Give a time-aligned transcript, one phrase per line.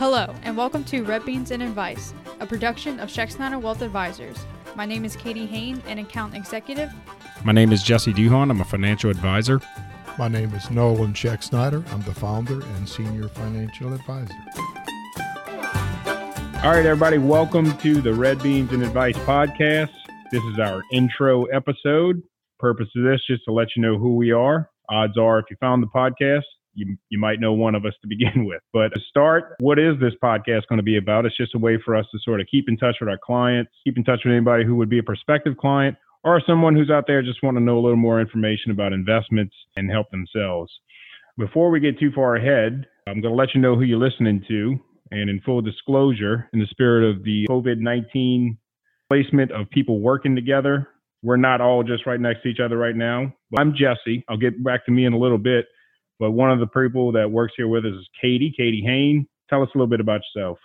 [0.00, 4.46] Hello, and welcome to Red Beans and Advice, a production of Schexnayder Wealth Advisors.
[4.74, 6.90] My name is Katie Hain, an account executive.
[7.44, 8.50] My name is Jesse Duhon.
[8.50, 9.60] I'm a financial advisor.
[10.18, 11.86] My name is Nolan Schexnayder.
[11.92, 14.32] I'm the founder and senior financial advisor.
[16.64, 19.92] All right, everybody, welcome to the Red Beans and Advice podcast.
[20.32, 22.22] This is our intro episode.
[22.58, 24.70] Purpose of this just to let you know who we are.
[24.88, 28.08] Odds are, if you found the podcast, you, you might know one of us to
[28.08, 28.60] begin with.
[28.72, 31.26] But to start, what is this podcast going to be about?
[31.26, 33.72] It's just a way for us to sort of keep in touch with our clients,
[33.84, 37.04] keep in touch with anybody who would be a prospective client or someone who's out
[37.06, 40.70] there just want to know a little more information about investments and help themselves.
[41.38, 44.44] Before we get too far ahead, I'm going to let you know who you're listening
[44.48, 44.78] to.
[45.10, 48.58] And in full disclosure, in the spirit of the COVID 19
[49.08, 50.88] placement of people working together,
[51.22, 53.32] we're not all just right next to each other right now.
[53.58, 54.24] I'm Jesse.
[54.28, 55.66] I'll get back to me in a little bit.
[56.20, 59.26] But one of the people that works here with us is Katie, Katie Hain.
[59.48, 60.58] Tell us a little bit about yourself.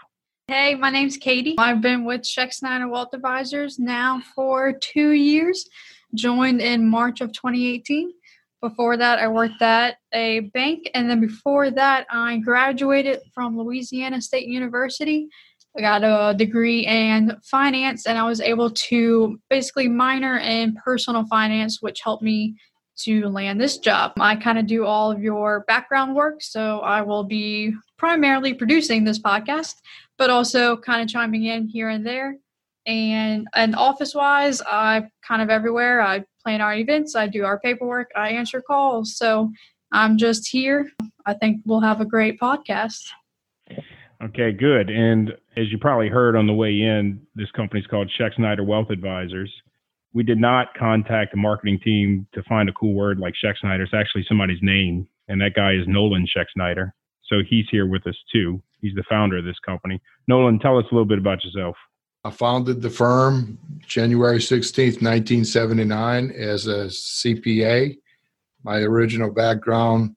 [0.50, 1.56] Hey, my name's Katie.
[1.58, 5.68] I've been with Schexnayder Wealth Advisors now for two years.
[6.14, 8.12] Joined in March of 2018.
[8.62, 14.22] Before that, I worked at a bank, and then before that, I graduated from Louisiana
[14.22, 15.30] State University.
[15.78, 21.26] I got a degree in finance, and I was able to basically minor in personal
[21.28, 22.56] finance, which helped me
[22.98, 24.14] to land this job.
[24.20, 29.04] I kind of do all of your background work, so I will be primarily producing
[29.04, 29.76] this podcast,
[30.18, 32.38] but also kind of chiming in here and there.
[32.86, 36.02] And and office wise, I kind of everywhere.
[36.02, 39.18] I plan our events, I do our paperwork, I answer calls.
[39.18, 39.52] So
[39.92, 40.92] I'm just here.
[41.26, 43.02] I think we'll have a great podcast.
[44.24, 44.90] Okay, good.
[44.90, 48.90] And as you probably heard on the way in, this company is called Schexnayder Wealth
[48.90, 49.52] Advisors
[50.16, 53.84] we did not contact the marketing team to find a cool word like Schexnayder.
[53.84, 56.92] It's actually somebody's name, and that guy is Nolan Schexnayder.
[57.26, 58.64] So he's here with us too.
[58.80, 60.02] He's the founder of this company.
[60.30, 61.76] Nolan, tell us a little bit about yourself.
[62.24, 67.98] I founded the firm January 16th, 1979 as a CPA.
[68.64, 70.16] My original background,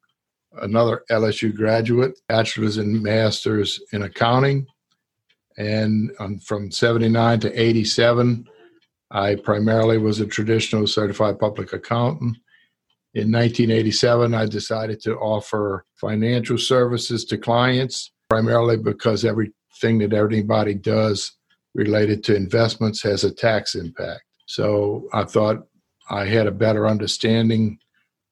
[0.63, 4.65] another LSU graduate, bachelor's and master's in accounting.
[5.57, 8.49] And um, from 79 to 87,
[9.11, 12.37] I primarily was a traditional certified public accountant.
[13.15, 20.75] In 1987, I decided to offer financial services to clients, primarily because everything that everybody
[20.75, 21.33] does
[21.75, 24.23] related to investments has a tax impact.
[24.47, 25.67] So I thought
[26.11, 27.79] I had a better understanding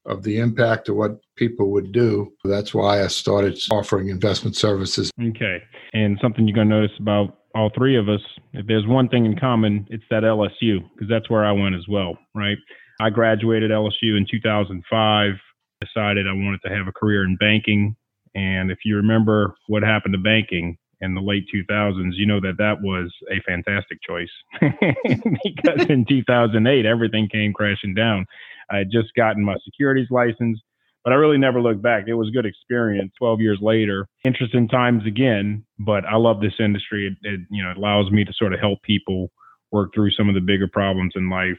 [0.05, 2.31] of the impact of what people would do.
[2.43, 5.11] That's why I started offering investment services.
[5.21, 5.61] Okay.
[5.93, 8.21] And something you're going to notice about all three of us,
[8.53, 11.87] if there's one thing in common, it's that LSU, because that's where I went as
[11.87, 12.57] well, right?
[12.99, 15.31] I graduated LSU in 2005,
[15.81, 17.95] decided I wanted to have a career in banking.
[18.35, 22.57] And if you remember what happened to banking in the late 2000s, you know that
[22.57, 24.29] that was a fantastic choice
[24.61, 28.25] because in 2008, everything came crashing down.
[28.69, 30.59] I had just gotten my securities license
[31.07, 32.03] but I really never looked back.
[32.05, 33.13] It was a good experience.
[33.17, 35.63] Twelve years later, interesting times again.
[35.79, 37.07] But I love this industry.
[37.07, 39.31] It, it you know it allows me to sort of help people
[39.71, 41.57] work through some of the bigger problems in life.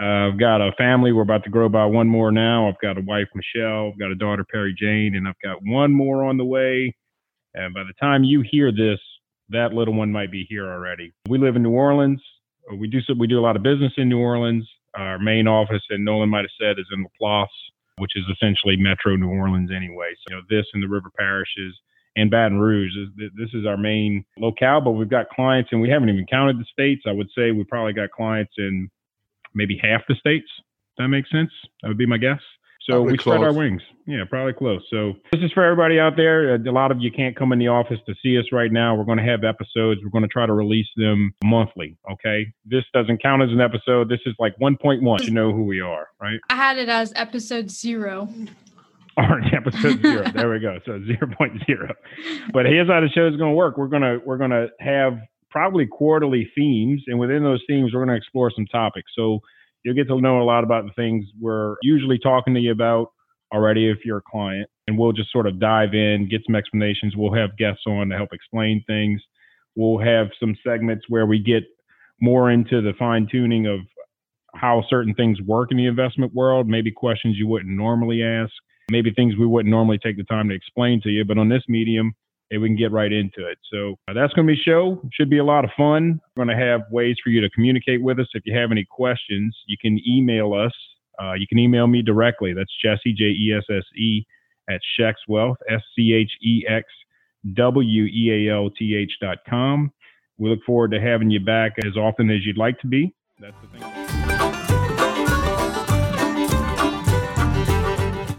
[0.00, 1.12] Uh, I've got a family.
[1.12, 2.66] We're about to grow by one more now.
[2.66, 3.90] I've got a wife, Michelle.
[3.92, 6.96] I've got a daughter, Perry Jane, and I've got one more on the way.
[7.52, 9.00] And by the time you hear this,
[9.50, 11.12] that little one might be here already.
[11.28, 12.22] We live in New Orleans.
[12.74, 13.12] We do so.
[13.18, 14.66] We do a lot of business in New Orleans.
[14.94, 17.50] Our main office, and Nolan might have said, is in La Laplace
[17.98, 20.14] which is essentially Metro New Orleans anyway.
[20.16, 21.74] So, you know, this and the river parishes
[22.16, 22.92] and Baton Rouge.
[23.16, 26.64] This is our main locale, but we've got clients and we haven't even counted the
[26.72, 27.02] states.
[27.06, 28.88] I would say we probably got clients in
[29.54, 30.48] maybe half the states.
[30.96, 31.50] That makes sense.
[31.82, 32.40] That would be my guess.
[32.88, 33.82] So probably we spread our wings.
[34.06, 34.80] Yeah, probably close.
[34.88, 36.54] So this is for everybody out there.
[36.54, 38.94] A lot of you can't come in the office to see us right now.
[38.94, 40.00] We're going to have episodes.
[40.02, 41.98] We're going to try to release them monthly.
[42.10, 42.46] Okay.
[42.64, 44.08] This doesn't count as an episode.
[44.08, 45.24] This is like 1.1.
[45.24, 46.40] You know who we are, right?
[46.48, 48.26] I had it as episode zero.
[49.18, 50.24] All right, episode zero.
[50.34, 50.78] there we go.
[50.86, 51.92] So 0.0.
[52.54, 53.76] But here's how the show is going to work.
[53.76, 55.18] We're going to, we're going to have
[55.50, 57.02] probably quarterly themes.
[57.06, 59.12] And within those themes, we're going to explore some topics.
[59.14, 59.40] So
[59.84, 63.08] you'll get to know a lot about the things we're usually talking to you about
[63.52, 64.68] already if you're a client.
[64.86, 67.14] And we'll just sort of dive in, get some explanations.
[67.16, 69.20] We'll have guests on to help explain things.
[69.76, 71.64] We'll have some segments where we get
[72.20, 73.80] more into the fine tuning of
[74.54, 78.52] how certain things work in the investment world, maybe questions you wouldn't normally ask,
[78.90, 81.24] maybe things we wouldn't normally take the time to explain to you.
[81.24, 82.14] But on this medium,
[82.50, 83.58] and we can get right into it.
[83.70, 85.02] So uh, that's going to be show.
[85.12, 86.20] Should be a lot of fun.
[86.36, 88.26] We're going to have ways for you to communicate with us.
[88.34, 90.72] If you have any questions, you can email us.
[91.20, 92.54] Uh, you can email me directly.
[92.54, 94.24] That's Jesse J E S S E
[94.70, 96.84] at Schex Wealth S C H E X
[97.54, 97.92] W-E-A-L-T-H.com.
[100.38, 103.14] We look forward to having you back as often as you'd like to be.
[103.40, 103.82] That's the thing.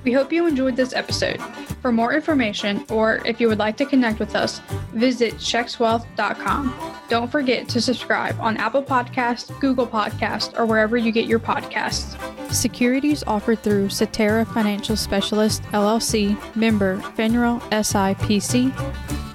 [0.03, 1.39] We hope you enjoyed this episode.
[1.81, 4.59] For more information, or if you would like to connect with us,
[4.93, 6.75] visit schexwealth.com.
[7.07, 12.17] Don't forget to subscribe on Apple Podcast, Google Podcast, or wherever you get your podcasts.
[12.53, 18.75] Securities offered through Cetera Financial Specialist LLC, member FINRA SIPC.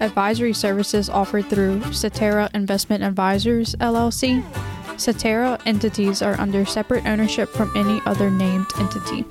[0.00, 4.44] Advisory services offered through Cetera Investment Advisors LLC.
[5.00, 9.24] Cetera entities are under separate ownership from any other named entity.